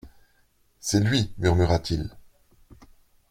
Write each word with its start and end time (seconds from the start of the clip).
C'est 0.79 0.99
lui! 0.99 1.31
murmura-t-il. 1.37 2.09